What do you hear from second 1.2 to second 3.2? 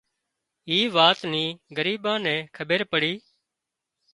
نِي ڳريٻان نين کٻير پڙي